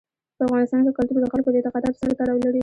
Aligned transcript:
په 0.37 0.41
افغانستان 0.47 0.79
کې 0.85 0.91
کلتور 0.97 1.17
د 1.21 1.27
خلکو 1.33 1.49
د 1.51 1.55
اعتقاداتو 1.57 1.99
سره 2.01 2.13
تړاو 2.19 2.43
لري. 2.45 2.59